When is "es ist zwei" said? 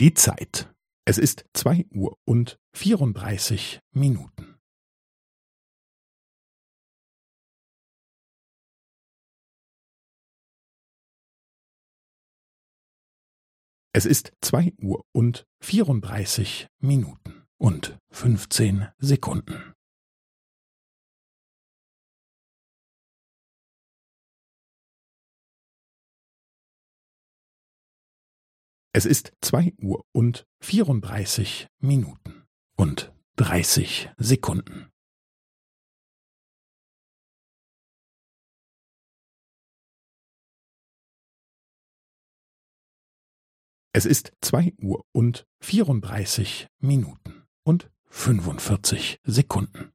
1.04-1.84, 13.92-14.72, 28.98-29.72, 43.92-44.74